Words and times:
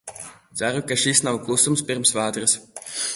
Ceru, 0.61 0.79
ka 0.91 0.97
šis 1.01 1.21
nav 1.27 1.37
klusums 1.45 1.85
pirms 1.91 2.15
vētras. 2.21 2.57